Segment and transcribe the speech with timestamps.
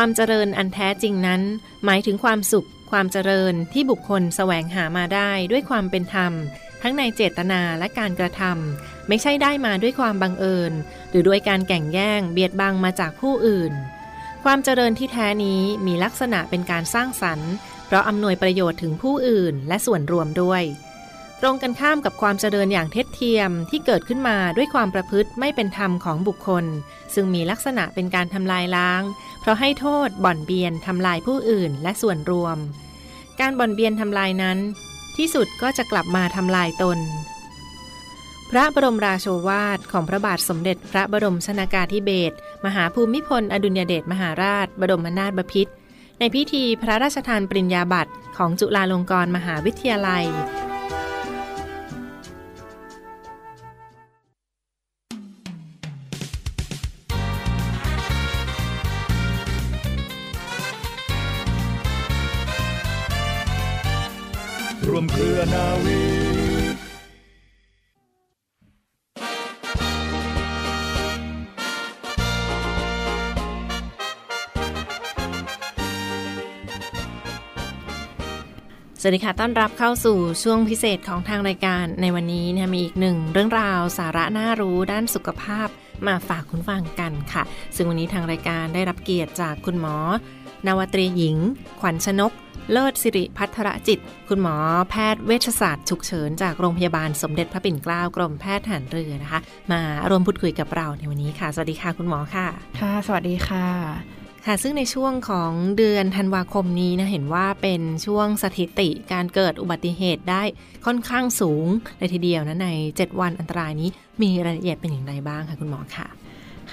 [0.00, 1.42] ความเจริญอันแท้จริงนั้น
[1.84, 6.32] หมายถึงความสุข ความเจริญที่บุคคลแสวงหามาได้ด้วยความเป็นธรรม
[6.82, 10.72] ทั้งในเจตนาและการกระทำไม่ใช่ได้มาด้วยความบังเอิญ
[11.10, 13.72] หรือด้วยการแก่งแย่งเบียดบังมาจากผู้อื่น
[14.44, 17.52] ความเจริญที่แท้นี้มีลักษณะเป็นการสร้างสรรค์
[17.86, 20.62] เพราะอำนวยประโยชน์ถึงผู้อื่นและส่วนรวมด้วย
[21.40, 26.64] ตรงกันข้ามกับความเจริญอย่างเท็จเทียมที่เกิดขึ้นมาด้วยความประพฤติไม่เป็นธรรมของบุคคล
[27.14, 29.02] ซึ่งมีลักษณะเป็นการทำลายล้าง
[29.40, 32.56] เพราะให้โทษบ่อนเบียนทำลายผู้อื่นและส่วนรวม
[33.40, 34.58] การบ่อนเบียนทำลายนั้น
[35.16, 36.98] ที่สุดก็จะกลับมาทำลายตน
[38.50, 45.72] พระบรมราโชวาทของพระบาทสมเด็จพระบรมชนากาธิเบศรมหาภูมิพล อดุลยเดชมหาราช บรมนาถบพิตร
[46.18, 50.24] ในพิธีพระราชทานปริญญาบัตรของจุฬาลงกรณ์มหาวิทยาลัย
[64.88, 66.00] รวมเครือนาวี
[79.00, 85.68] สวัสดีค่ะ ต้อนรับเข้าสู่ช่วงพิเศษของทางรายการในวันนี้นะมีอีกหนึ่งเรื่องราวสาระน่ารู้ด้านสุขภาพ
[86.06, 87.42] มาฝากคุณฟังกันค่ะ
[87.76, 89.96] ซึ่งวันนี้ทางรายการได้รับเกียรติจากคุณหมอ
[90.66, 91.36] นาวตรีหญิง
[91.80, 92.32] ขวัญชนก
[92.72, 94.56] เลิศสิริพัทรจิต คุณหมอ
[94.90, 99.40] แพทย์เวชศาสตร์ฉุกเฉินจากโรงพยาบาลสมเด็จพระปิ่นเกล้ากรมแพทย์ทหารเรือนะคะ
[99.72, 102.46] มาร่วมพูดคุยกับเราในวันนี้ค่ะ สวัสดีค่ะคุณหมอค่ะ
[102.80, 103.66] ค่ะ สวัสดีค่ะ
[104.46, 110.42] ค่ะซึ่งในช่วงของเดือนธันวาคมนี้นะเห็นว่าเป็นช่วงสถิติการเกิดอุบัติเหตุได้
[110.86, 111.66] ค่อนข้างสูง
[111.98, 113.88] เลยทีเดียวนะใน 7 วันอันตรายนี้
[114.22, 116.06] มีรายละเอียดเป็นอย่างไรบ้างคะคุณหมอค่ะ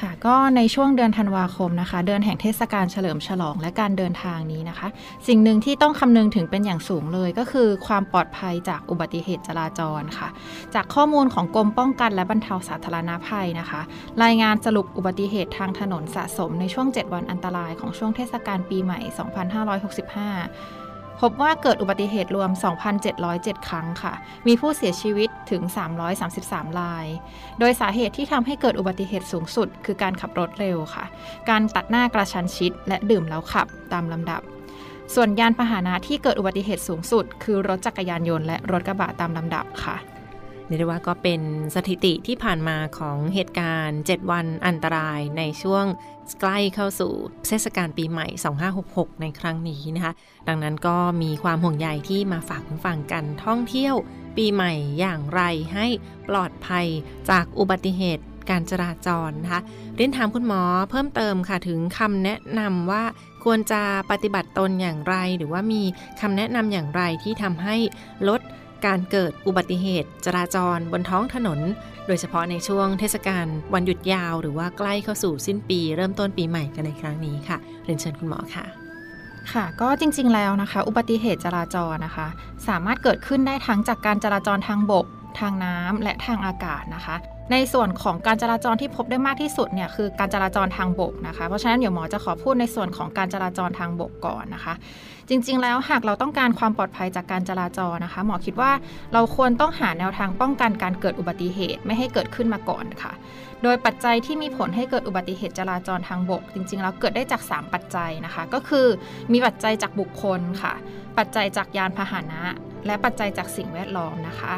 [0.03, 4.87] ค่ะก็ในช่วงเดือนธันวาคมนะคะ เดือนแห่งเทศกาลเฉลิมฉลองและการเดินทางนี้นะคะ
[5.27, 10.27] สิ่งหนึ่งที่ต้องคำนึงถึงเป็นอย่างสูงเลยก็คือความปลอดภัยจากอุบัติเหตุจราจรค่ะ
[10.75, 13.81] จากข้อมูลของกรมป้องกันและบรรเทาสาธารณภัยนะคะ
[14.23, 20.82] รายงานสรุปอุบัติเหตุทางถนนสะสมในช่วง 7 วันอันตรายของช่วงเทศกาลปีใหม่ 2565
[21.27, 22.49] พบว่าเกิดอุบัติเหตุรวม
[23.09, 24.13] 2,707 ครั้งค่ะ
[24.47, 25.61] มีผู้เสียชีวิตถึง
[26.21, 27.05] 333 ราย
[27.59, 31.05] โดยสาเหตุที่ทำให้เกิดอุบัติเหตุสูงสุด คือการขับรถเร็วค่ะ
[31.49, 34.41] การตัดหน้ากระชันชิด และดื่มแล้วขับตามลำดับ
[35.15, 39.95] ส่วนยานพาหนะที่เกิดอุบัติเหตุสูงสุด คือรถจักรยานยนต์และรถกระบะตามลำดับค่ะ
[40.77, 41.41] เรียกว่าก็เป็น
[41.75, 45.85] สถิติที่ผ่านมาของเหตุการณ์ 7 วันอันตรายในช่วง
[46.41, 47.13] ใกล้เข้าสู่
[47.47, 48.27] เทศกาลปีใหม่
[48.73, 50.13] 2566 ในครั้งนี้นะคะ
[50.47, 53.95] ดังนั้นก็มีความห่วงใยที่มาฝากคุณฟังกันท่องเที่ยว
[54.37, 55.41] ปีใหม่อย่างไร
[55.73, 55.87] ให้
[56.29, 56.85] ปลอดภัย
[57.29, 59.61] จากอุบัติเหตุการจราจรนะคะ
[59.95, 63.03] เรียนถามคุณหมอเพิ่มเติมค่ะถึงคำแนะนำว่า
[63.43, 65.81] ควรจะปฏิบัติตนอย่างไร หรือว่ามี
[66.21, 67.75] คำแนะนำอย่างไรที่ทำให้
[68.27, 68.41] ลด
[68.85, 71.59] การเกิดอุบัติเหตุ จราจรบนท้องถนน
[72.07, 78.65] โดยเฉพาะในช่วงเทศกาลวันหยุดยาวหรือว่าใกล้เข้าสู่สิ้นปี เริ่มต้นปีใหม่กันในครั้งนี้ค่ะ เรียนเชิญคุณหมอค่ะ
[79.51, 82.27] ค่ะก็จริงๆแล้วนะคะ อุบัติเหตุจราจรนะคะ
[82.67, 85.05] สามารถเกิดขึ้นได้ทั้งจากการจราจรทางบก
[85.39, 87.15] ทางน้ำและทางอากาศนะคะ
[87.51, 94.73] ในส่วนของการจราจรที่พบได้มากที่สุดเนี่ยคือการจราจรทางบกนะคะ เพราะฉะนั้นเดี๋ยวหมอจะขอพูดในส่วนของการจราจรทางบกก่อนนะคะ
[95.29, 98.71] จริง ๆ แล้วหากเราต้องการความปลอดภัยจากการจราจรนะคะ หมอคิดว่า
[99.13, 103.13] เราควรต้องหาแนวทางป้องกันการเกิดอุบัติเหตุไม่ให้เกิดขึ้นมาก่อนค่ะ
[103.63, 108.87] โดยปัจจัยที่มีผลให้เกิดอุบัติเหตุจราจรทางบก จริง ๆ แล้วเกิดได้จาก 3 ปัจจัยนะคะ ก็คือ
[109.31, 110.73] มีปัจจัยจากบุคคลค่ะ
[111.17, 112.41] ปัจจัยจากยานพาหนะ
[112.85, 114.53] และปัจจัยจากสิ่งแวดล้อมนะคะ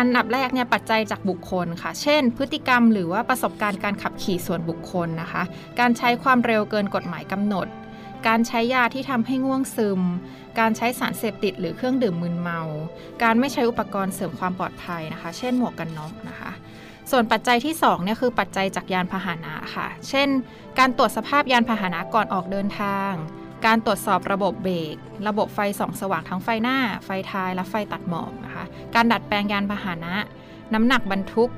[0.00, 5.42] อันดับแรกเนี่ยปัจจัยจากบุคคลค่ะ เช่น พฤติกรรมหรือว่าประสบการณ์การขับขี่ส่วนบุคคลนะคะ
[5.80, 7.66] การใช้ความเร็วเกินกฎหมายกำหนด
[8.28, 10.00] การใช้ยาที่ทำให้ง่วงซึม
[10.58, 12.60] การใช้สารเสพติดหรือเครื่องดื่มมึนเมา
[13.22, 16.50] การไม่ใช้อุปกรณ์เสริมความปลอดภัยนะคะ เช่นหมวกกันน็อกนะคะ
[17.10, 20.28] ส่วนปัจจัยที่2เนี่ยคือปัจจัยจากยานพาหนะค่ะ เช่น
[20.78, 23.12] การตรวจสภาพยานพาหนะก่อนออกเดินทาง
[23.66, 24.96] การตรวจสอบระบบเบรก
[25.28, 28.49] ระบบไฟส่องสว่างทั้งไฟหน้า ไฟท้าย และไฟตัดหมอกนะ
[28.94, 30.14] การดัดแปลงยานพาหนะ
[30.74, 31.50] น้ำหนักบรรทุก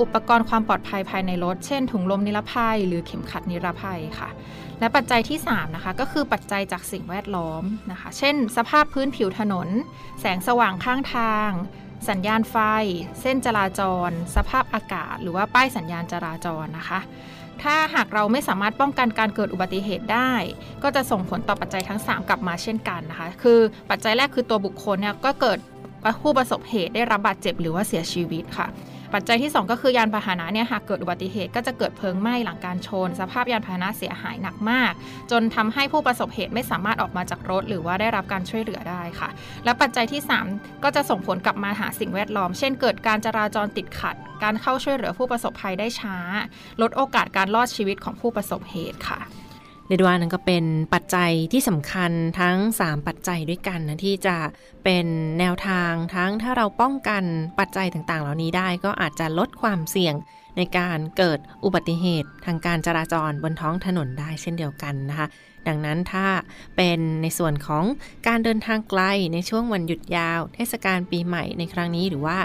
[0.00, 4.28] อุปกรณ์ความปลอดภัยภายในรถ เช่น ถุงลมนิรภัย หรือเข็มขัดนิรภัยค่ะ
[4.80, 9.68] และปัจจัยที่ 3 นะคะ ก็คือปัจจัยจากสิ่งแวดล้อมนะคะ เช่น สภาพพื้นผิวถนน
[10.20, 11.50] แสงสว่างข้างทาง
[12.08, 12.56] สัญญาณไฟ
[13.20, 17.00] เส้นจราจร สภาพอากาศ หรือว่าป้ายสัญญาณจราจรนะคะ
[17.62, 20.32] ถ้าหากเราไม่สามารถป้องกันการเกิดอุบัติเหตุได้
[20.82, 23.58] ก็จะส่งผลต่อปัจจัยทั้ง 3 กลับมาเช่นกันนะคะ คือ
[23.90, 25.58] ปัจจัยแรกคือตัวบุคคลเนี่ยก็เกิด
[26.22, 28.68] ผู้ประสบเหตุได้รับบาดเจ็บหรือว่าเสียชีวิตค่ะ
[29.14, 34.92] ปัจจัยที่ 2 ก็คือยานพาหนะเนี่ยหากเกิดอุบัติเหตุก็จะเกิดเพลิงไหม้หลังการชน สภาพยานพาหนะเสียหายหนักมาก
[35.30, 39.28] จนทำให้ผู้ประสบเหตุไม่สามารถออกมาจากรถ หรือว่าได้รับการช่วยเหลือได้ค่ะ
[39.64, 40.20] และปัจจัยที่
[40.52, 46.16] 3 ก็จะส่งผลกลับมาหาสิ่งแวดล้อม เช่น เกิดการจราจรติดขัด การเข้าช่วยเหลือผู้ประสบภัยได้ช้า
[46.82, 49.20] ลดโอกาสการรอดชีวิตของผู้ประสบเหตุค่ะ
[49.86, 50.64] เรียกว่านั่นก็เป็น
[50.94, 54.36] ปัจจัยที่สำคัญทั้ง 3 ปัจจัยด้วยกันนะที่จะ
[54.84, 55.06] เป็น
[55.38, 57.24] แนวทางทั้งถ้าเราป้องกัน
[57.58, 60.14] ปัจจัยต่างๆ เหล่านี้ได้ก็อาจจะลดความเสี่ยง
[60.56, 65.26] ในการเกิดอุบัติเหตุทางการจราจรบนท้องถนนได้เช่นเดียวกันนะคะ
[65.68, 66.26] ดังนั้นถ้า
[66.76, 67.84] เป็นในส่วนของ
[68.28, 69.02] การเดินทางไกล
[69.32, 72.38] ในช่วงวันหยุดยาว เทศกาลปีใหม่ในครั้งนี้หรือว่า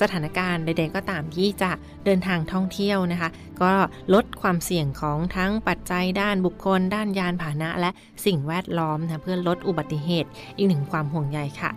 [0.00, 1.70] สถานการณ์ใดๆก็ตามที่จะ
[2.04, 3.30] เดินทางท่องเที่ยวนะคะ
[3.62, 3.72] ก็
[4.14, 7.90] ลดความเสี่ยงของทั้งปัจจัยด้านบุคคล ด้านยานพาหนะ และ
[8.26, 11.70] สิ่งแวดล้อมนะเพื่อลดอุบัติเหตุ อีกหนึ่งความห่วงใยค่ะ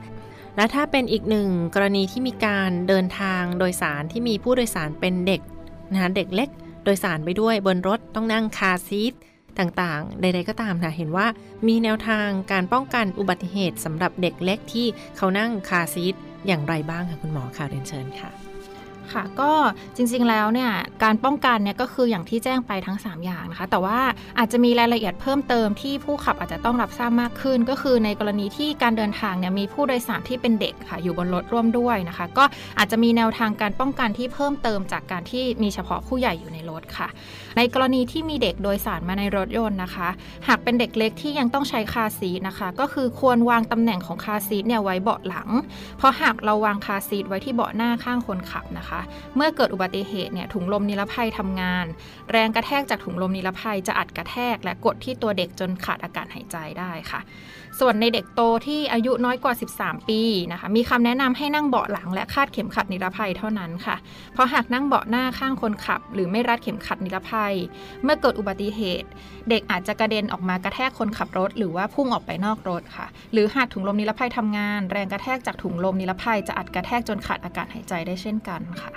[0.56, 5.42] และถ้าเป็นอีกหนึ่งกรณีที่มีการเดินทางโดยสารที่มีผู้โดยสารเป็นเด็ก
[5.92, 6.50] นะคะเด็กเล็ก
[6.84, 9.14] โดยสารไปด้วยบนรถต้องนั่งคาซีท
[9.60, 11.28] ต่างๆ ใด ๆ ก็ตามค่ะเห็นว่า
[11.68, 14.88] มีแนวทางการป้องกันอุบัติเหตุสำหรับเด็กเล็กที่
[15.18, 16.16] เขานั่งคาซีท
[16.48, 18.32] อย่างไรบ้างคะคุณหมอค่ะเรียนเชิญค่ะ
[19.16, 19.52] ค่ะก็
[19.96, 20.72] จริงๆแล้วเนี่ย
[21.04, 24.00] การป้องกันเนี่ยก็คืออย่างที่แจ้งไปทั้ง 3 อย่างนะคะ แต่ว่า
[24.40, 32.44] อาจจะมีรายละเอียดเพิ่มเติมที่ผู้ขับอาจจะต้องรับทราบมากขึ้น ก็คือในกรณีที่การเดินทางเนี่ยมีผู้โดยสารที่เป็นเด็กค่ะอยู่บนรถร่วมด้วยนะคะ ก็
[32.78, 37.08] อาจจะมีแนวทางการป้องกันที่เพิ่มเติมจากการที่มีเฉพาะผู้ใหญ่อยู่ในรถค่ะ
[37.62, 40.10] ในกรณีที่มีเด็กโดยสารมาในรถยนต์นะคะ
[40.48, 45.50] หากเป็นเด็กเล็กที่ยังต้องใช้คาซีทนะคะ ก็คือควรวางตำแหน่งของคาซีทเนี่ยไว้เบาะหลัง
[45.98, 49.00] เพราะหากเราวางคาซีทไว้ที่เบาะหน้าข้างคนขับนะคะ
[49.36, 51.86] เมื่อเกิดอุบัติเหตุเนี่ยถุงลมนิรภัยทำงาน
[52.32, 57.20] แรงกระแทกจากถุงลมนิรภัยจะอัดกระแทก และกดที่ตัวเด็กจนขาดอากาศหายใจได้ค่ะ
[57.80, 60.22] ส่วนในเด็กโตที่อายุน้อยกว่า 13 ปี
[60.52, 63.96] นะคะ มีคำแนะนำให้นั่งเบาะหลังและคาดเข็มขัดนิรภัยเท่านั้นค่ะ
[64.34, 67.56] เพราะหากนั่งเบาะหน้าข้างคนขับ หรือไม่รัดเข็มขัดนิรภัย
[68.04, 69.08] เมื่อเกิดอุบัติเหตุ
[69.50, 78.92] เด็กอาจจะกระเด็นออกมากระแทกคนขับรถ หรือว่าพุ่งออกไปนอกรถค่ะ หรือหากถุงลมนิรภัยทำงาน แรงกระแทกจากถุงลมนิรภัยจะอัดกระแทกจนขาดอากาศหายใจได้เช่นกันค่ะ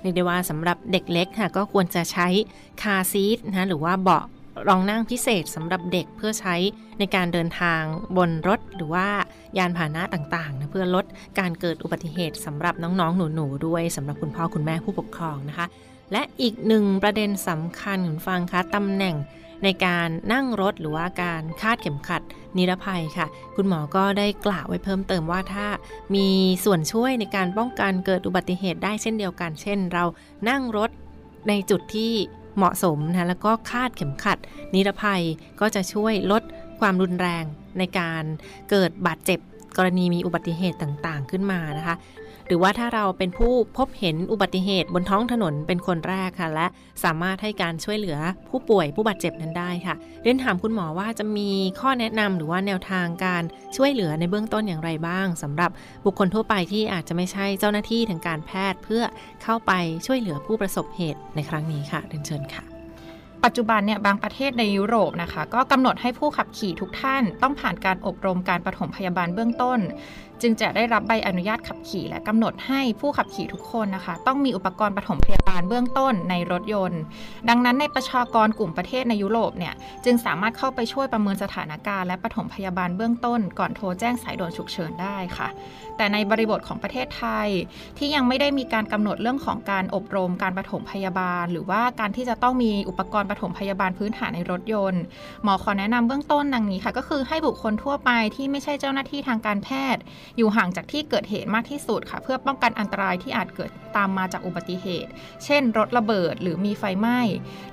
[0.00, 2.26] เรียกได้ว่าสำหรับเด็กเล็กค่ะก็ควรจะใช้
[2.82, 4.24] คาซีทนะหรือว่าเบาะ
[4.68, 6.54] รองนั่งพิเศษสำหรับเด็กเพื่อใช้
[6.98, 7.82] ในการเดินทาง
[8.16, 9.06] บนรถหรือว่า
[9.58, 11.04] ยานพาหนะต่างๆนะเพื่อลด
[11.38, 15.66] การเกิดอุบัติเหตุสำหรับน้องๆ หนูๆ ด้วยสำหรับคุณพ่อคุณแม่ผู้ปกครองนะคะ
[16.12, 19.16] และอีกหนึ่งประเด็นสำคัญคุณฟังคะตำแหน่ง
[19.64, 22.22] ในการนั่งรถหรือว่าการคาดเข็มขัด
[22.56, 23.26] นิรภัยค่ะ
[23.56, 25.66] คุณหมอก็ได้กล่าวไว้เพิ่มเติมว่าถ้า
[26.14, 26.28] มี
[26.64, 30.04] ส่วนช่วยในการป้องกันเกิดอุบัติเหตุได้เช่นเดียวกัน เช่น เรา
[30.48, 30.90] นั่งรถ
[31.48, 32.12] ในจุดที่
[32.56, 34.38] เหมาะสมนะแล้วก็คาดเข็มขัด
[34.74, 35.22] นิรภัย
[35.60, 36.42] ก็จะช่วยลด
[36.80, 37.44] ความรุนแรง
[37.78, 38.22] ในการ
[38.70, 39.40] เกิดบาดเจ็บ
[39.76, 41.96] กรณีมีอุบัติเหตุต่างๆ ขึ้นมานะคะ
[42.46, 46.66] หรือว่าถ้าเราเป็นผู้พบเห็นอุบัติเหตุบนท้องถนนเป็นคนแรกค่ะ และ
[47.04, 48.18] สามารถให้การช่วยเหลือ
[48.50, 53.42] ผู้ป่วยผู้บาดเจ็บนั้นได้ค่ะเรียนถามคุณหมอว่าจะมีข้อแนะนำหรือว่าแนวทางการ
[53.76, 55.70] ช่วยเหลือในเบื้องต้นอย่างไรบ้างสำหรับ
[56.04, 59.02] บุคคลทั่วไปที่อาจจะไม่ใช่เจ้าหน้าที่ทางการแพทย์เพื่อ
[59.42, 59.72] เข้าไป
[60.06, 62.64] ช่วยเหลือผู้ประสบเหตุในครั้งนี้ค่ะเรียนเชิญค่ะ
[63.44, 69.80] ปัจจุบันเนี่ยบางประเทศในยุโรปนะคะ ก็กำหนดให้ผู้ขับขี่ทุกท่านต้องผ่านการอบรมการปฐมพยาบาลเบื้องต้น
[70.42, 77.00] จึงจะได้รับใบอนุญาตขับขี่ และกำหนดให้ผู้ขับขี่ทุกคนนะคะ ต้องมีอุปกรณ์ปฐมพยาบาลเบื้องต้นในรถยนต์
[77.48, 79.74] ดังนั้นในประชากรกลุ่มประเทศในยุโรปเนี่ย
[80.04, 85.48] จึงสามารถเข้าไปช่วยประเมินสถานการณ์และปฐมพยาบาลเบื้องต้น ก่อนโทรแจ้งสายด่วนฉุกเฉินได้ค่ะ
[85.96, 87.48] แต่ในบริบทของประเทศไทย
[87.98, 95.02] ที่ยังไม่ได้มีการกำหนดเรื่องของการอบรมการปฐมพยาบาล หรือว่าการที่จะต้องมีอุปกรณ์ปฐมพยาบาลพื้นฐานในรถยนต์
[95.42, 100.02] หมอขอแนะนำเบื้องต้นดังนี้ค่ะ ก็คือให้บุคคลทั่วไปที่ไม่ใช่เจ้าหน้าที่ทางการแพทย์
[100.36, 105.10] อยู่ห่างจากที่เกิดเหตุมากที่สุดค่ะ เพื่อป้องกันอันตรายที่อาจเกิดตามมาจากอุบัติเหตุ
[105.44, 107.20] เช่น รถระเบิดหรือมีไฟไหม้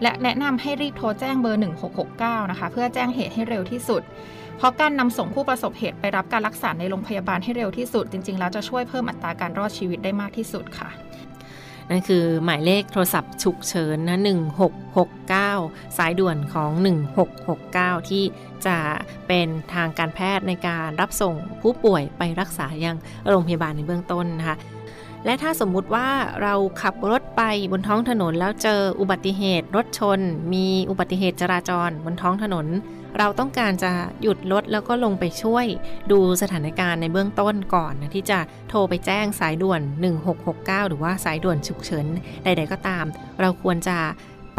[0.02, 1.62] และแนะนำให้รีบโทรแจ้งเบอร์
[2.06, 4.02] 1669 นะคะ เพื่อแจ้งเหตุให้เร็วที่สุด
[4.58, 10.90] เพราะการนำส่งผู้ประสบเหตุไปรับการรักษาในโรงพยาบาลให้เร็วที่สุด จริง ๆ แล้วจะช่วยเพิ่มอัตราการรอดชีวิตได้มากที่สุดค่ะ
[11.90, 14.20] นั่นคือหมายเลขโทรศัพท์ฉุกเฉินนะ
[15.28, 16.72] 1669 สายด่วนของ
[17.42, 18.24] 1669 ที่
[18.68, 18.78] จะ
[19.28, 22.98] เป็นทางการแพทย์ในการรับส่งผู้ป่วยไปรักษายัง
[23.30, 24.58] โรงพยาบาลในเบื้องต้นนะคะ
[25.26, 26.10] และถ้าสมมุติว่า
[26.42, 30.20] เราขับรถไปบนท้องถนนแล้วเจออุบัติเหตุรถชน
[30.54, 32.68] มีอุบัติเหตุจราจรบนท้องถนน
[33.20, 33.92] เราต้องการจะ
[34.22, 35.66] หยุดรถแล้วก็ลงไปช่วย
[36.12, 38.40] ดูสถานการณ์ในเบื้องต้นก่อนนะที่จะ
[38.70, 39.82] โทรไปแจ้งสายด่วน
[40.36, 42.06] 1669 หรือว่าสายด่วนฉุกเฉิน
[42.44, 43.06] ใด ๆ ก็ตาม
[43.42, 43.98] เราควรจะ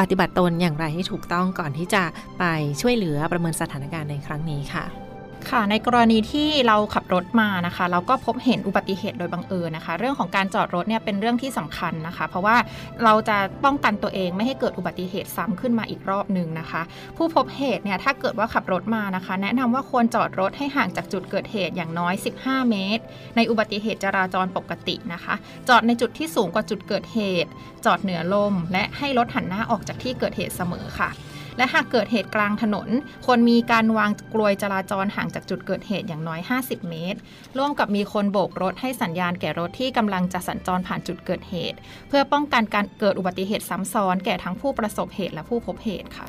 [0.01, 2.03] ปฏิบัติตนอย่างไรให้ถูกต้องก่อนที่จะ
[2.39, 2.45] ไป
[2.81, 5.04] ช่วยเหลือประเมินสถานการณ์ในครั้งนี้ค่ะ
[5.51, 12.57] ค่ะในกรณีที่เราขับรถมานะคะ เราก็พบเห็นอุบัติเหตุโดยบังเอิญนะคะ เรื่องของการจอดรถเนี่ยเป็นเรื่องที่สำคัญนะคะ เพราะว่า
[13.05, 16.83] เราจะป้องกันตัวเองไม่ให้เกิดอุบัติเหตุซ้ำขึ้นมาอีกรอบหนึ่งนะคะ
[17.17, 23.03] ผู้พบเหตุเนี่ยถ้าเกิดว่าขับรถมานะคะ แนะนำว่าควรจอดรถให้ห่างจากจุดเกิดเหตุอย่างน้อย 15 เมตร
[23.37, 25.35] ในอุบัติเหตุจราจรปกตินะคะ
[25.69, 27.51] จอดในจุดที่สูงกว่าจุดเกิดเหตุ
[27.85, 31.11] จอดเหนือลม และให้รถหันหน้าออกจากที่เกิดเหตุเสมอค่ะ
[31.57, 32.89] และหากเกิดเหตุกลางถนน
[33.27, 37.19] ควรมีการวางกลวยจราจรห่างจากจุดเกิดเหตุอย่างน้อย 50 เมตร
[37.59, 46.29] ร่วมกับมีคนโบกรถให้สัญญาณแก่รถที่กำลังจะสัญจรผ่านจุดเกิดเหตุ เพื่อป้องกันการเกิดอุบัติเหตุซ้ำซ้อนแก่ทั้งผู้ประสบเหตุและผู้พบเหตุค่ะ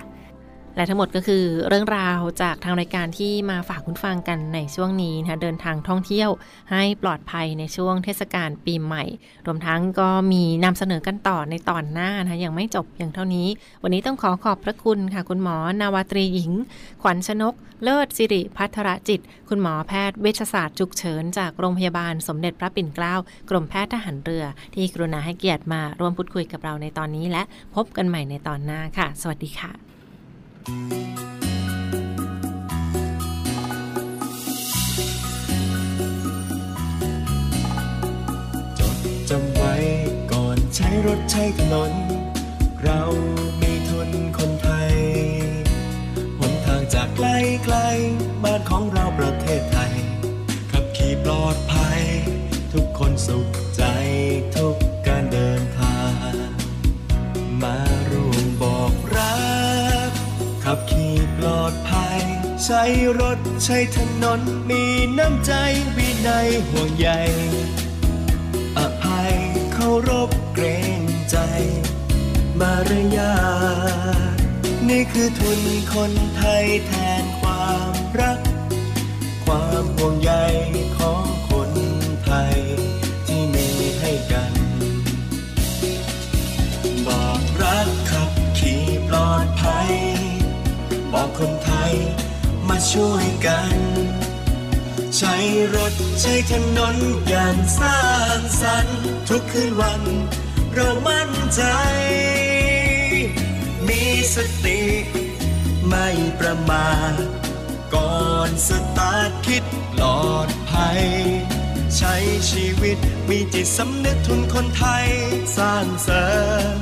[0.76, 6.30] และทั้งหมดก็คือเรื่องราวจากทางรายการที่มาฝากคุณฟังกันในช่วงนี้นะคะเดินทางท่องเที่ยว
[6.72, 9.04] ให้ปลอดภัยในช่วงเทศกาลปีใหม่
[9.46, 13.48] รวมทั้งก็มีนำเสนอกันต่อในตอนหน้านะคะยังไม่จบอย่างเท่านี้
[13.84, 16.52] วันนี้ต้องขอขอบพระคุณค่ะ คุณหมอนาวาตรีหญิง
[17.02, 17.54] ขวัญชนก
[17.84, 23.16] เลิศสิริพัทรจิต คุณหมอแพทย์เวชศาสตร์ฉุกเฉินจากโรงพยาบาลสมเด็จพระปิ่นเกล้า
[23.50, 27.44] กรมแพทย์ทหารเรือ ที่กรุณาให้เกียรติมาร่วมพูดคุยกับเราในตอนนี้ และ
[27.76, 29.95] พบกันใหม่ในตอนหน้าค่ะ สวัสดีค่ะ
[30.66, 30.72] จด
[39.30, 39.74] จำไว้
[40.32, 41.94] ก่อนใช้รถใช้ถนน
[42.84, 43.02] เรา
[43.62, 44.94] มีทุนคนไทย
[46.40, 47.28] หนทางจากไกล
[47.64, 47.76] ไกล
[48.44, 49.94] บ้านของเราประเทศไทย
[50.72, 52.02] ขับขี่ปลอดภัย
[52.74, 53.48] ทุกคนสุข
[62.66, 62.86] ใช้
[63.22, 64.84] รถใช้ถนนมี
[65.18, 65.54] น้ำใจ
[65.96, 67.10] วินัยห่วงใย
[68.78, 69.34] อภัย
[69.74, 70.66] เคารพเกร
[71.00, 71.38] งใจ
[72.60, 73.36] มารยา
[74.38, 74.40] ท
[74.90, 75.62] นี่คือทุน
[75.94, 78.40] คนไทยแทนความรัก
[79.46, 80.32] ความห่วงใย
[80.98, 81.72] ของคน
[82.26, 82.56] ไทย
[83.28, 83.68] ที่มี
[84.00, 84.54] ให้กัน
[87.08, 89.92] บอกรักขับขี่ปลอดภัย
[91.14, 91.94] บอกคนไทย
[92.78, 93.76] มาช่วยกัน
[95.18, 95.36] ใช้
[95.76, 96.96] รถใช้ถนน
[97.30, 98.02] อย่างสร้า
[98.38, 100.02] งสรรค์ทุกคืนวัน
[100.74, 101.62] เรามั่นใจ
[103.88, 104.04] มี
[104.36, 104.82] สติ
[105.88, 106.08] ไม่
[106.40, 107.14] ประมาท
[107.94, 109.64] ก่อนสตาร์ทคิด
[109.94, 111.04] ปลอดภัย
[111.98, 112.16] ใช้
[112.52, 112.98] ชีวิต
[113.30, 115.08] มีจิตสำนึกทุนคนไทย
[115.58, 116.26] สร้างเสริ
[116.74, 116.76] ม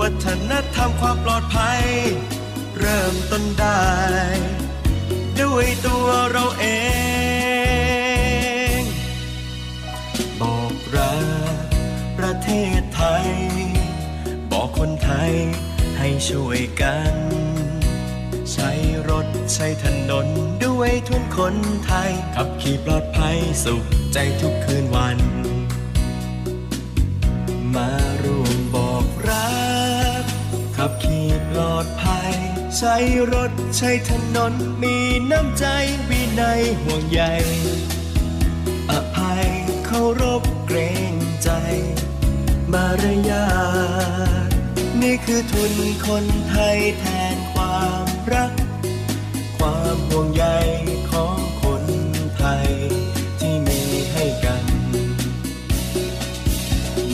[0.00, 1.82] วัฒนธรรมความปลอดภัย
[2.78, 3.82] เริ่มต้นได้
[5.40, 6.66] ด้วยตัวเราเอ
[8.78, 8.80] ง
[10.40, 11.16] บอกรั
[11.64, 11.66] ก
[12.18, 12.48] ประเท
[12.78, 13.28] ศไทย
[14.50, 15.32] บอกคนไทย
[15.98, 17.14] ให้ช่วยกัน
[18.52, 18.70] ใช้
[19.08, 20.26] รถใช้ถนน
[20.64, 21.54] ด้วยทุนคน
[21.86, 25.18] ไทย ขับขี่ปลอดภัยสุขใจทุกคืนวัน
[27.74, 28.01] มา
[32.78, 32.96] ใช้
[33.32, 34.52] รถใช้ถนน
[34.82, 34.96] มี
[35.30, 35.64] น้ำใจ
[36.08, 37.22] วินัยห่วงใย
[38.90, 39.46] อภัย
[39.86, 40.78] เคารพเกร
[41.12, 41.50] งใจ
[42.72, 43.46] มารยา
[44.48, 44.50] ท
[45.02, 45.74] นี่คือทุน
[46.06, 48.52] คนไทยแทนความรัก
[49.58, 50.44] ความห่วงใย
[51.10, 51.84] ของคน
[52.36, 52.68] ไทย
[53.38, 54.64] ที่มีให้กัน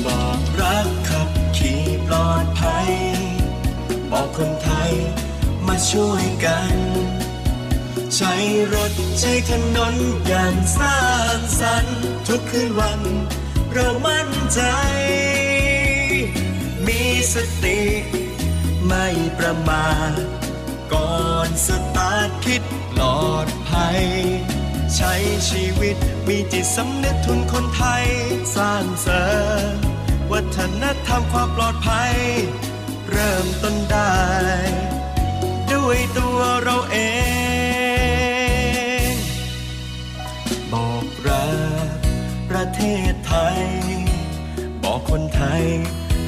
[0.07, 2.91] บอกรักขับขี่ปลอดภัย
[4.11, 4.93] บอกคนไทย
[5.87, 6.77] ช่วยกัน
[8.17, 8.35] ใช้
[8.73, 9.95] รถใช้ถนน
[10.27, 11.01] อย่างสร้า
[11.37, 13.01] งสรรค์ทุกคืนวัน
[13.73, 14.61] เรามั่นใจ
[16.87, 17.03] มี
[17.35, 17.81] สติ
[18.87, 19.07] ไม่
[19.39, 20.13] ประมาท
[20.93, 24.03] ก่อนสตาร์ทคิดปลอดภัย
[24.97, 25.15] ใช้
[25.51, 25.97] ชีวิต
[26.29, 28.07] มีจิตสำนึกทุนคนไทย
[28.57, 29.25] สร้างเสริ
[29.73, 29.75] ม
[30.33, 32.13] วัฒนธรรมความปลอดภัย
[33.11, 34.15] เริ่มต้นได้
[35.75, 36.99] ด้วยตัวเราเอ
[39.09, 39.13] ง
[40.73, 41.49] บอกรั
[41.87, 41.89] ก
[42.51, 43.61] ประเทศไทย
[44.83, 45.65] บอกคนไทย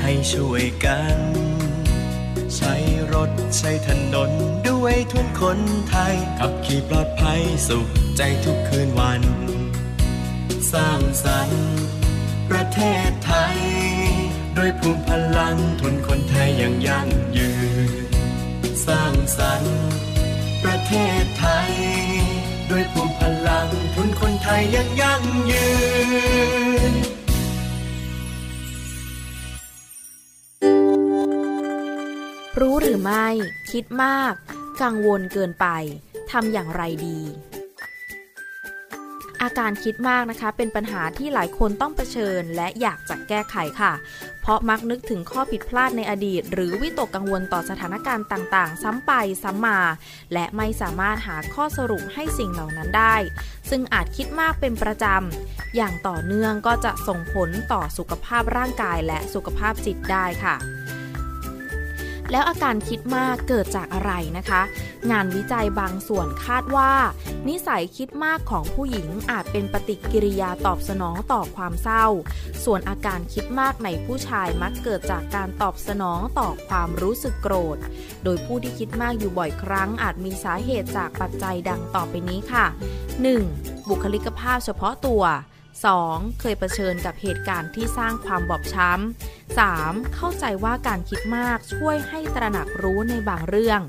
[0.02, 1.18] ให้ช่วยกัน
[2.56, 2.75] ใช้
[3.12, 4.30] รถใช้ถนน
[4.68, 5.59] ด้วยทุนคน
[5.90, 9.23] ไทย ขับขี่ปลอดภัยสุขใจทุกคืนวัน
[10.73, 11.64] สร้างสรรค์
[12.50, 13.56] ประเทศไทย
[14.56, 17.50] ด้วยภูมิพลังทุนคนไทยอย่างยั่งยืน
[19.38, 19.78] สร้างสรรค์
[20.64, 21.70] ประเทศไทย
[22.70, 25.68] ด้วยภูมิพลังทนคนไทยอย่างยั่งยื
[26.92, 26.94] น
[32.60, 33.28] รู้หรือไม่
[33.72, 34.34] คิดมาก
[34.82, 35.66] กังวลเกินไป
[36.30, 37.20] ทำอย่างไรดี
[39.42, 43.92] อาการคิดมากนะคะ เป็นปัญหาที่หลายคนต้องเผชิญและอยากจะแก้ไขค่ะ
[44.50, 49.78] ราะมักนึกถึงข้อผิดพลาดในอดีต หรือวิตกกังวลต่อสถานการณ์ต่างๆ ซ้ำไปซ้ำมา
[50.33, 53.16] และไม่สามารถหาข้อสรุปให้สิ่งเหล่านั้นได้
[53.71, 60.79] ซึ่งอาจคิดมากเป็นประจำอย่างต่อเนื่องก็จะส่งผลต่อสุขภาพร่างกายและสุขภาพจิตได้ค่ะ
[62.32, 64.62] แล้วอาการคิดมากเกิดจากอะไรนะคะ
[65.10, 66.92] งานวิจัยบางส่วนคาดว่า
[67.49, 72.06] นิสัยคิดมากของผู้หญิงอาจเป็นปฏิกิริยาตอบสนองต่อความเศร้า
[72.64, 77.78] ส่วนอาการคิดมากในผู้ชายมักเกิดจากการตอบสนองต่อความรู้สึกโกรธ
[78.25, 82.66] โดยผู้ที่คิดมากอยู่บ่อยครั้ง อาจมีสาเหตุจากปัจจัยดังต่อไปนี้ค่ะ
[83.26, 83.88] 1.
[83.88, 85.25] บุคลิกภาพเฉพาะตัว
[85.82, 86.40] 2.
[86.40, 90.14] เคยเผชิญกับเหตุการณ์ที่สร้างความบอบช้ำ 3.
[90.14, 93.80] เข้าใจว่าการคิดมากช่วยให้ตระหนักรู้ในบางเรื่อง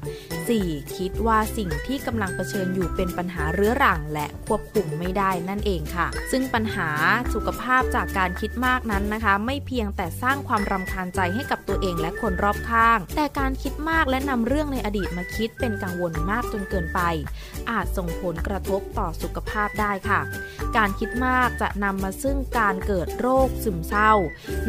[0.43, 0.95] 4.
[0.97, 6.89] คิดว่าสิ่งที่กำลังเผชิญอยู่เป็นปัญหาเรื้อรังและควบคุมไม่ได้นั่นเองค่ะ ซึ่งปัญหา
[7.33, 16.99] สุขภาพจากการคิดมากนั้นนะคะ ไม่เพียงแต่สร้างความรำคาญใจให้กับตัวเองและคนรอบข้าง แต่การคิดมากและนำเรื่องในอดีตมาคิดเป็นกังวลมากจนเกินไป
[17.69, 20.21] อาจส่งผลกระทบต่อสุขภาพได้ค่ะ
[20.77, 24.11] การคิดมากจะนำมาซึ่งการเกิดโรคซึมเศร้า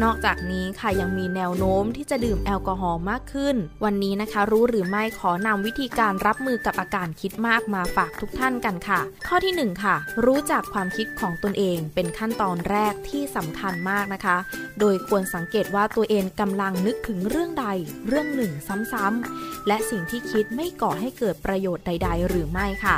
[0.03, 14.37] นอกจากนี้ค่ะยังมีแนวโน้มที่จะดื่มแอลกอฮอล์มากขึ้น วันนี้นะคะ รู้หรือไม่ขอนำวิธีการรับมือกับอาการคิดมากมาฝากทุกท่านกันค่ะ ข้อที่ 1 ค่ะ รู้จักความคิดของตนเอง เป็นขั้นตอนแรกที่สำคัญมากนะคะ
[14.79, 17.67] โดยควรสังเกตว่าตัวเองกำลังนึกถึงเรื่องใด
[18.07, 22.97] เรื่องหนึ่งซ้ำๆและสิ่งที่คิดไม่ก่อให้เกิดประโยชน์ใด ๆ หรือไม่ค่ะ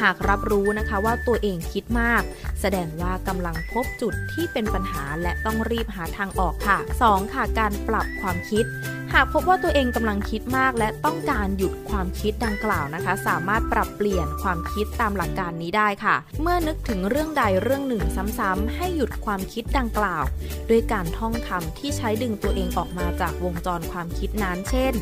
[0.00, 2.22] หากรับรู้นะคะว่าตัวเองคิดมาก
[2.60, 7.25] แสดงว่ากำลังพบจุดที่เป็นปัญหาและต้องรีบหาทางออกค่ะ 2.
[7.34, 8.64] ค่ะการปรับความคิด
[9.12, 18.02] หากพบว่าตัวเองกำลังคิดมาก และต้องการหยุดความคิดดังกล่าวนะคะ สามารถปรับเปลี่ยนความคิดตามหลักการนี้ได้ค่ะ เมื่อนึกถึงเรื่องใดเรื่องหนึ่ง
[18.38, 20.24] ซ้ำๆให้หยุดความคิดดังกล่าว
[20.70, 24.92] ด้วยการท่องคำที่ใช้ดึงตัวเองออกมาจากวงจรความคิดนั้น เช่น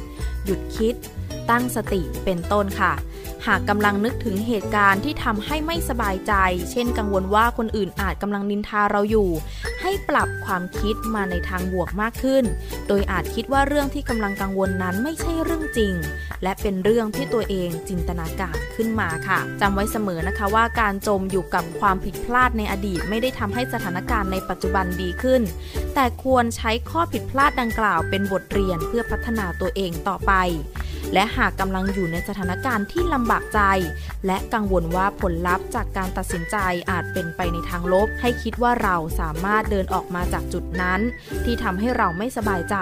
[0.44, 0.94] หยุดคิด
[1.50, 2.92] ตั้งสติเป็นต้นค่ะ
[3.46, 6.32] หากกำลังนึกถึงเหตุการณ์ที่ทำให้ไม่สบายใจ
[6.70, 9.28] เช่นกังวลว่าคนอื่นอาจกำลังนินทาเราอยู่
[9.82, 12.44] ให้ปรับความคิดมาในทางบวกมากขึ้น
[12.88, 15.94] โดยอาจคิดว่าเรื่องที่กำลังกังวลนั้นไม่ใช่เรื่องจริง
[16.42, 25.42] และเป็นเรื่องที่ตัวเองจินตนาการขึ้นมาค่ะจำไว้เสมอนะคะว่าการจมอยู่กับความผิดพลาดในอดีต ไม่ได้ทำให้สถานการณ์ในปัจจุบันดีขึ้น
[25.94, 30.32] แต่ควรใช้ข้อผิดพลาดดังกล่าวเป็นบทเรียนเพื่อพัฒนาตัวเองต่อไป
[31.12, 33.60] และหากกำลังอยู่ในสถานการณ์ที่ลำบากใจ
[34.26, 36.56] และกังวลว่าผลลัพธ์จากการตัดสินใจ
[36.90, 41.00] อาจเป็นไปในทางลบ ให้คิดว่าเราสามารถเดินออกมาจากจุดนั้น
[41.44, 42.76] ที่ทำให้เราไม่สบายใจ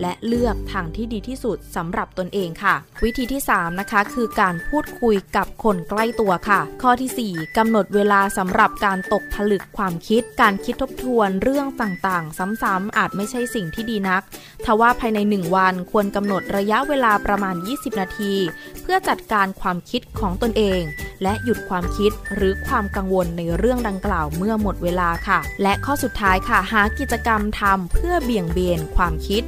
[0.00, 2.74] และเลือกทางที่ดีที่สุดสำหรับตนเองค่ะ
[3.04, 14.22] วิธีที่ 3 นะคะ คือการพูดคุยกับคนใกล้ตัวค่ะ ข้อที่ 4กำหนดเวลาสำหรับการตกผลึกความคิด การคิดทบทวนเรื่องต่างๆ ซ้ำๆอาจไม่ใช่สิ่งที่ดีนัก
[14.64, 18.34] ทว่าภายใน 1 วันควรกำหนดระยะเวลาประมาณ20 นาที
[18.82, 20.82] เพื่อจัดการความคิดของตนเอง
[21.22, 29.42] และหยุดความคิดหรือความกังวลในเรื่องดังกล่าวเมื่อหมดเวลาค่ะ และข้อสุดท้ายค่ะ หากิจกรรมทำเพื่อเบี่ยงเบนความคิด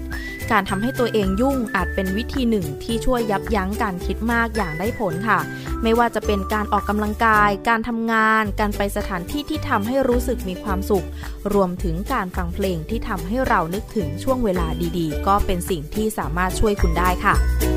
[0.50, 5.38] การทำให้ตัวเองยุ่งอาจเป็นวิธีหนึ่งที่ช่วยยับยั้งการคิดมากอย่างได้ผลค่ะ
[5.82, 11.06] ไม่ว่าจะเป็นการออกกำลังกาย การทำงาน การไปสถานที่ที่ทำให้รู้สึกมีความสุข
[11.54, 14.66] รวมถึงการฟังเพลงที่ทำให้เรานึกถึงช่วงเวลา
[14.98, 17.67] ดีๆ ก็เป็นสิ่งที่สามารถช่วยคุณได้ค่ะ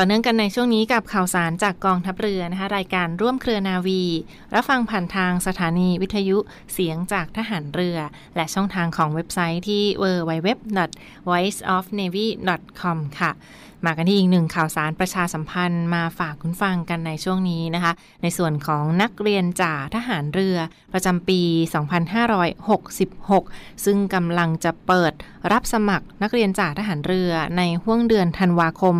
[0.00, 4.02] ต่อเนื่องกันในช่วงนี้กับข่าวสารจากกองทัพเรือนะคะรายการร่วมเครือนาวี
[4.54, 6.38] รับฟังผ่านทางสถานีวิทยุ
[6.72, 7.98] เสียงจากทหารเรือ
[8.36, 13.32] และช่องทางของเว็บไซต์ที่ www.voiceofnavy.com ค่ะ
[13.86, 20.56] มากันที่อีกหนึ่งข่าวสารประชาสัมพันธ์มาฝากคุณฟังกันในช่วงนี้นะคะ ในส่วนของนักเรียนจ่าทหารเรือ
[20.92, 21.40] ประจำปี
[23.04, 25.12] 2566 ซึ่งกำลังจะเปิด
[25.52, 28.96] รับสมัครนักเรียนจ่าทหารเรือในห่วงเดือนธันวาคม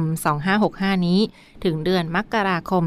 [0.47, 1.21] 2565นี้
[1.65, 2.85] ถึงเดือนมกราคม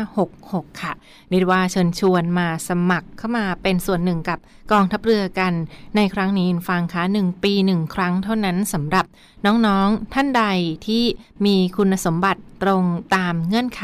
[0.00, 0.92] 2566 ค่ะ
[1.32, 4.38] นิดว่าเชิญชวนมาสมัครเข้ามาเป็นส่วนหนึ่งกับ
[4.72, 5.52] กองทัพเรือกัน
[5.96, 9.06] ในครั้งนี้ฟังคะหนึ่งปีหนึ่งครั้งเท่านั้นสำหรับ
[9.46, 10.44] น้องๆท่านใด
[10.86, 11.04] ที่
[11.46, 12.84] มีคุณสมบัติตรง
[13.16, 13.82] ตามเงื่อนไข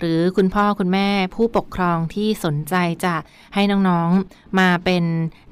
[0.00, 3.14] หรือคุณพ่อคุณแม่ผู้ปกครองที่สนใจจะ
[3.54, 5.04] ให้น้องๆมาเป็น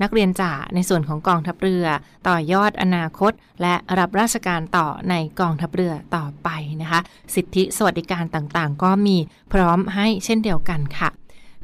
[0.02, 1.84] นักเรียนจ่าในส่วนของกองทัพเรือ
[2.28, 6.48] ต่อยอดอนาคต และรับราชการต่อในกองทัพเรือต่อไป
[6.82, 7.00] นะคะ
[7.34, 9.16] สิทธิสวัสดิการต่างๆ ก็มี
[9.52, 11.08] พร้อมให้เช่นเดียวกันค่ะ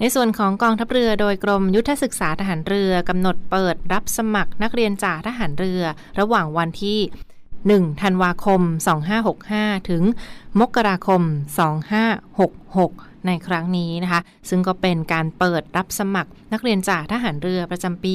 [0.00, 5.82] ในส่วนของกองทัพเรือโดยกรมยุทธศึกษาทหารเรือกำหนดเปิดรับสมัครนักเรียนจ่าทหารเรือ
[6.20, 6.98] ระหว่างวันที่
[7.70, 8.60] 1 ธันวาคม
[9.24, 10.02] 2565 ถึง
[10.60, 11.22] มกราคม
[12.42, 18.14] 2566 ในครั้งนี้นะคะ ซึ่งก็เป็นการเปิดรับสมัครนักเรียนจากทหารเรือประจำปี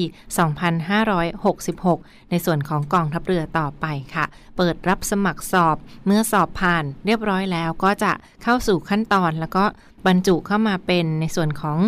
[0.94, 4.24] 2566 ในส่วนของกองทัพเรือต่อไปค่ะ
[4.56, 8.12] เปิดรับสมัครสอบเมื่อสอบผ่านเรียบร้อยแล้วก็จะ
[8.42, 9.64] เข้าสู่ขั้นตอนแล้วก็
[10.06, 11.78] บรรจุเข้ามาเป็นในส่วนของ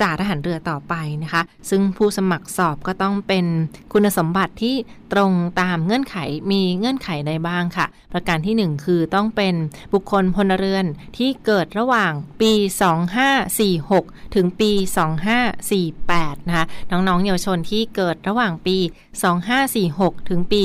[0.00, 3.46] จ่าทหารเรือต่อไปนะคะ ซึ่งผู้สมัครสอบก็ต้องเป็น
[3.92, 4.76] คุณสมบัติที่
[5.12, 6.16] ตรงตามเงื่อนไข
[6.50, 9.54] มีเงื่อนไขใดบ้างค่ะ ประการที่ 1 คือต้องเป็น
[9.92, 12.52] บุคคลพลเรือนที่เกิดระหว่างปี
[13.58, 14.72] 2546 ถึงปี
[15.80, 18.76] 2548 นะคะ น้องๆเยาวชนที่เกิดระหว่างปี
[19.54, 20.62] 2546 ถึงปี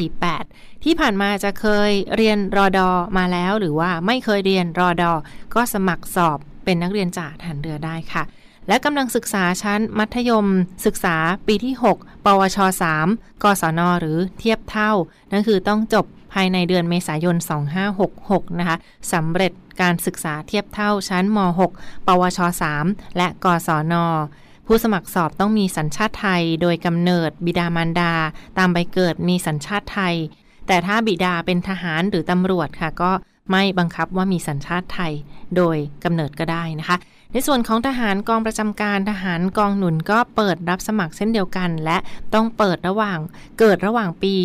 [0.00, 5.12] 2548ที่ผ่านมาจะเคยเรียนรอดอมาแล้ว หรือว่าไม่เคยเรียนรอดอ
[5.54, 8.22] ก็สมัครสอบเป็นนักเรียนจ่าทหารเรือได้ค่ะ
[8.68, 10.46] และกำลังศึกษาชั้นมัธยม
[10.86, 12.58] ศึกษาปีที่ 6 ปวช
[13.00, 14.92] 3 กศน หรือเทียบเท่า
[15.32, 17.36] นั่นคือต้องจบภายในเดือนเมษายน
[17.98, 18.76] 2566 นะคะ
[19.12, 21.38] สำเร็จการศึกษาเทียบเท่าชั้นม
[21.74, 22.38] 6 ปวช
[22.78, 23.94] 3 และกศน
[24.66, 28.12] ผู้สมัครสอบต้องมีสัญชาติไทย โดยกำเนิดบิดามารดา
[28.58, 30.14] ตามใบเกิดมีสัญชาติไทย
[30.66, 33.12] แต่ถ้าบิดาเป็นทหารหรือตำรวจค่ะก็
[33.50, 35.12] ไม่บังคับว่ามีสัญชาติไทย
[35.56, 36.96] โดยกำเนิดก็ได้นะคะ
[37.32, 41.98] ในส่วนของทหารกองประจำการทหารกองหนุนก็เปิดรับสมัครเช่นเดียวกัน และ
[42.34, 43.18] ต้องเปิดระหว่าง
[43.58, 44.36] เกิดระหว่างปี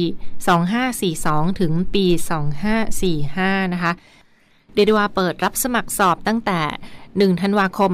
[0.76, 2.06] 2542 ถึงปี
[2.90, 3.92] 2545 นะคะ
[4.74, 6.62] เดดว่าเปิดรับสมัครสอบตั้งแต่
[7.02, 7.92] 1 ธันวาคม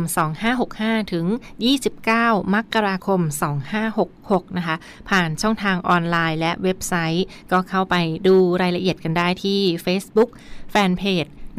[0.56, 1.25] 2565 ถึง
[1.89, 3.21] 29 มกราคม
[3.89, 4.75] 2566 นะคะ
[5.10, 7.95] ผ่านช่องทางออนไลน์และเว็บไซต์ ก็เข้าไป
[8.27, 10.29] ดูรายละเอียดกันได้ที่ Facebook
[10.71, 10.75] แฟ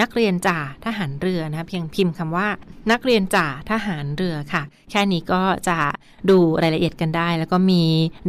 [0.00, 2.48] นักเรียนจ่าทหารเรือนะเพียงพิมพ์คำว่า
[2.90, 5.78] นักเรียนจ่าทหารเรือค่ะ แค่นี้ก็จะ
[6.30, 7.82] ดูรายละเอียดกันได้ แล้วก็มี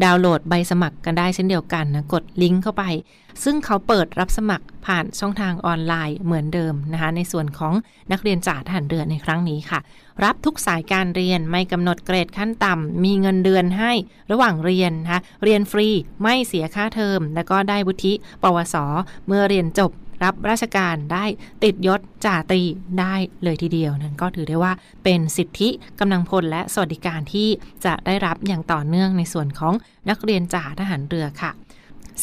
[0.04, 2.84] ดาวน์โหลดใบสมัครกันได้เช่นเดียวกันนะกดลิงก์เข้าไป
[3.44, 7.74] ซึ่งเขาเปิดรับสมัครผ่านช่องทางออนไลน์เหมือนเดิมนะคะในส่วนของ
[8.12, 9.80] นักเรียนจ่าทหารเรือในครั้งนี้ค่ะ
[10.24, 13.92] รับทุกสายการเรียนไม่กำหนดเกรดขั้นต่ำมีเงินเดือนให้
[14.32, 15.88] ระหว่างเรียนนะคะเรียนฟรี
[16.22, 18.76] ไม่เสียค่าเทอม แล้วก็ได้วุฒิ ปวส
[19.28, 19.92] เมื่อเรียนจบ
[20.24, 21.26] รับราชการได้
[21.64, 22.62] ติดยศจ่าตรี
[23.00, 24.74] ได้เลยทีเดียวนั้นก็ถือได้ว่า
[25.04, 27.50] เป็นสิทธิกำลังพลและสวัสดิการที่
[27.86, 29.74] จะได้รับอย่างต่อเนื่องในส่วนของ
[30.10, 31.52] นักเรียนจ่าทหารเรือค่ะ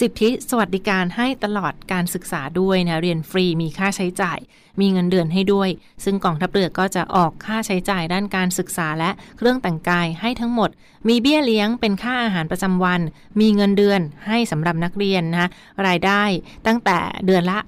[0.00, 4.38] สิทธิสวัสดิการให้ตลอดการศึกษาด้วยนะเรียนฟรีมีค่าใช้จ่าย
[4.80, 5.68] มีเงินเดือนให้ด้วย
[6.04, 10.70] ซึ่งกองทัพเรือก็จะออกค่าใช้จ่ายด้านการศึกษาและเครื่องแต่งกายให้ทั้งหมด
[11.08, 13.00] มีเบี้ยเลี้ยงเป็นค่าอาหารประจำวัน
[13.40, 15.48] มีเงินเดือนให้สำหรับนักเรียนนะ
[15.86, 16.22] รายได้
[16.66, 17.58] ตั้งแต่เดือนละ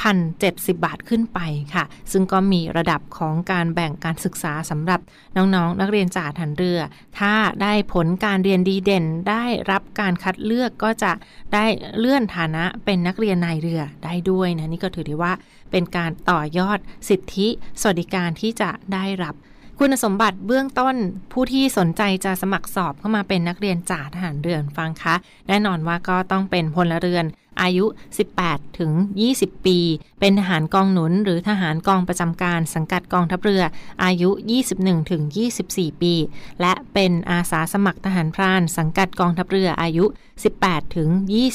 [0.00, 1.38] 3,070 บาทขึ้นไป
[1.74, 5.00] ค่ะ ซึ่งก็มีระดับของการแบ่งการศึกษาสำหรับ
[5.36, 6.80] น้องๆนนักเรียนจ่าทันเรือ
[7.18, 11.12] ถ้าได้ผลการเรียนดีเด่นได้รับการคัดเลือกก็จะ
[11.54, 11.64] ได้
[11.98, 15.32] เลื่อนฐานะเป็นนักเรียนนายเรือได้ด้วยนะนี่ก็ถือได้ว่า
[15.70, 16.78] เป็นการต่อยอด
[17.08, 17.48] สิทธิ
[17.80, 19.34] สวัสดิการที่จะได้รับ
[19.82, 20.96] คุณสมบัติเบื้องต้น
[21.32, 25.14] ผู้ที่สนใจจะสมัครสอบเข้ามาเป็นนักเรียนจ่าทหารเรือนฟังคะ
[25.48, 27.24] แน่นอนว่าก็ต้องเป็นพลเรือน
[27.62, 27.86] อายุ
[28.32, 28.92] 18 ถึง
[29.30, 29.78] 20 ปี
[30.20, 33.62] เป็นทหารกองหนุนหรือทหารกองประจำการสังกัดกองทัพเรือ
[34.04, 34.30] อายุ
[34.70, 35.22] 21 ถึง
[35.62, 36.14] 24 ปี
[36.60, 40.04] และเป็นอาสาสมัครทหารพราน สังกัดกองทัพเรืออายุ
[40.50, 41.08] 18 ถึง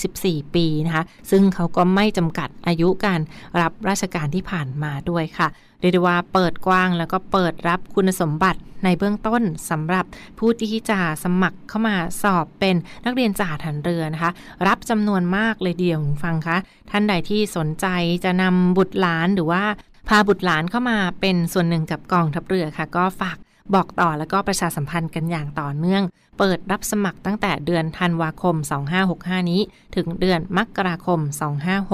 [0.05, 3.21] 24 ปีนะคะ ซึ่งเขาก็ไม่จำกัดอายุการ
[3.61, 5.47] รับราชการที่ผ่านมาด้วยค่ะ
[5.85, 10.05] เรียกได้ว่าเปิดกว้างแล้วก็เปิดรับคุณสมบัติในเบื้องต้นสำหรับ
[10.39, 14.31] ผู้ที่จะสมัครเข้ามาสอบเป็นนักเรียนจ่าทันเรือนะคะ
[14.67, 16.57] รับจำนวนมากเลยเดียวฟังคะ
[16.91, 17.87] ท่านใดที่สนใจ
[18.23, 19.63] จะนำบุตรหลานหรือว่า
[20.07, 23.37] พาบุตรหลานเข้ามาเป็นส่วนหนึ่งกับกองทัพเรือค่ะ ก็ฝาก
[23.73, 26.03] บอกต่อแล้วก็ประชาสัมพันธ์กันอย่างต่อเนื่อง
[26.37, 28.55] เปิดรับสมัครตั้งแต่เดือนธันวาคม
[29.03, 29.61] 2565 นี้
[29.95, 31.19] ถึงเดือนมกราคม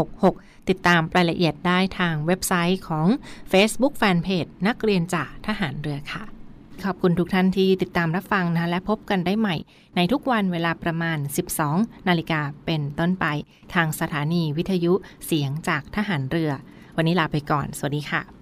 [0.05, 3.07] 2566 ติดตามรายละเอียดได้ทางเว็บไซต์ของ
[3.51, 6.23] Facebook Fanpage นักเรียนจ่าทหารเรือค่ะ
[6.83, 9.55] ขอบคุณทุกท่านที่ติดตามรับฟังนะและพบกันได้ใหม่
[9.95, 11.17] ในทุกวันเวลาประมาณ
[11.63, 13.25] 12 นาฬิกาเป็นต้นไป
[13.73, 14.93] ทางสถานีวิทยุ
[15.25, 16.51] เสียงจากทหารเรือ
[16.95, 18.40] วันนี้ลาไปก่อน สวัสดีค่ะ